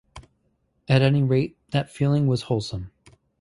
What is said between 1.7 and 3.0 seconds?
feeling was wholesome.